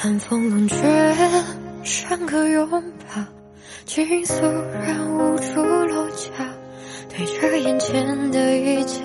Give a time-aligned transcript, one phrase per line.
[0.00, 0.76] 寒风冷却，
[1.82, 3.20] 像个拥抱，
[3.84, 6.30] 倾诉让无处落脚，
[7.08, 9.02] 对着眼前的一切，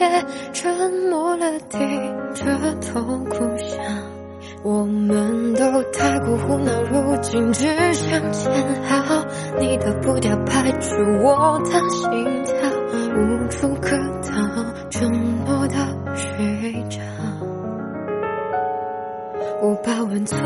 [0.54, 1.79] 沉默了，低
[2.36, 2.45] 着
[2.79, 3.81] 头苦笑。
[4.63, 6.71] 我们都太过胡闹，
[7.24, 8.52] 如今只想签
[8.84, 9.26] 好，
[9.58, 10.90] 你的步调拍出
[11.23, 12.54] 我的心跳，
[13.16, 15.09] 无处可逃，承
[15.45, 15.76] 诺的
[16.14, 17.00] 睡着。
[19.62, 20.38] 我把温存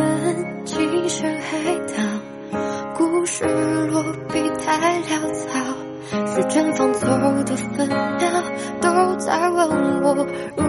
[0.65, 2.59] 精神海盗，
[2.95, 3.43] 故事
[3.91, 5.47] 落笔太潦草，
[6.27, 7.07] 时针放走
[7.43, 8.43] 的分秒，
[8.79, 10.13] 都在问我
[10.55, 10.66] 如。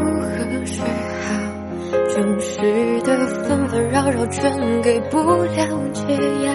[2.19, 6.03] 城市的纷纷扰扰，全给不了解
[6.45, 6.53] 药，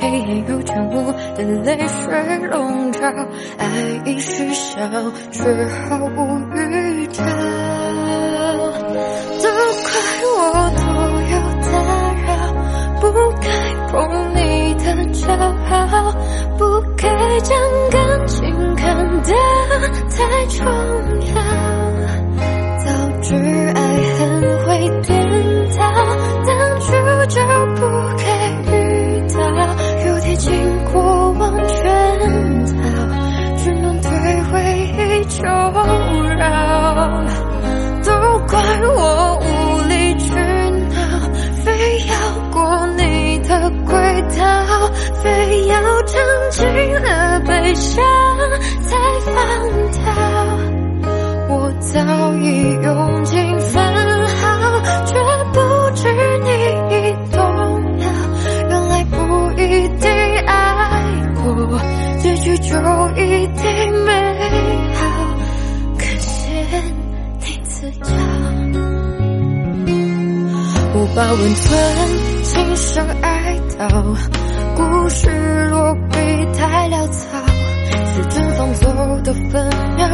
[0.00, 3.00] 黑夜又将我的泪水笼罩，
[3.58, 3.66] 爱
[4.06, 4.80] 已失效，
[5.30, 7.22] 却毫无预兆。
[9.42, 9.50] 都
[9.82, 9.92] 怪
[10.24, 10.26] 我
[10.78, 10.80] 多
[11.28, 11.68] 有打
[12.24, 12.32] 扰，
[12.98, 13.04] 不
[13.42, 13.46] 该。
[13.92, 13.94] 碰
[14.34, 14.40] 你
[14.76, 16.16] 的骄傲，
[16.56, 16.64] 不
[16.96, 17.04] 该
[17.40, 17.52] 将
[17.90, 18.40] 感情
[18.76, 19.30] 看得
[20.08, 20.64] 太重。
[47.62, 48.02] 悲伤
[48.82, 49.32] 才放
[49.92, 50.02] 掉。
[51.48, 51.90] 我早
[52.34, 52.44] 已
[52.82, 53.80] 用尽分
[54.26, 54.42] 毫，
[55.06, 55.14] 却
[55.52, 55.56] 不
[55.94, 56.02] 知
[56.42, 56.48] 你
[56.90, 57.38] 已动
[58.00, 58.04] 摇。
[58.68, 59.16] 原来不
[59.52, 59.62] 一
[60.00, 60.10] 定
[60.44, 60.50] 爱
[61.36, 61.78] 过，
[62.18, 62.70] 结局就
[63.16, 63.62] 一定
[64.04, 64.10] 美
[64.94, 65.00] 好。
[65.96, 66.28] 感谢
[67.38, 68.10] 你自找，
[70.94, 71.62] 我把温存。
[72.42, 73.80] 轻声哀悼，
[74.74, 75.30] 故事
[75.70, 76.18] 落笔
[76.58, 77.38] 太潦草，
[78.14, 80.08] 时针放走的分秒，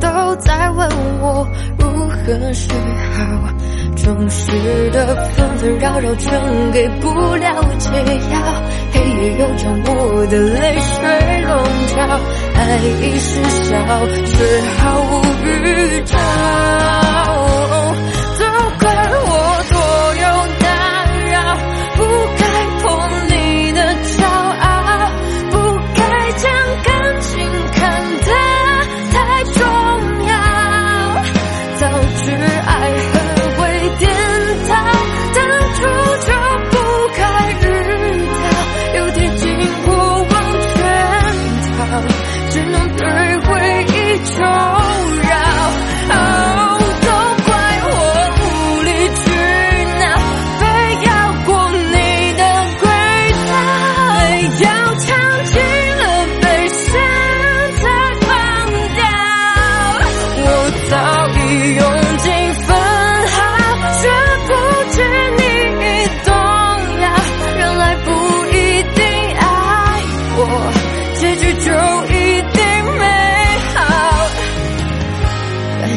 [0.00, 0.88] 都在问
[1.20, 1.46] 我
[1.78, 2.68] 如何是
[3.14, 3.48] 好。
[3.94, 7.88] 城市的纷纷扰扰，全给不了解
[8.32, 11.62] 药，黑夜又将我的泪水笼
[11.94, 12.20] 罩，
[12.56, 13.70] 爱已失效，
[14.26, 15.71] 却毫无预。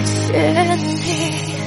[0.04, 1.65] 谢谢你。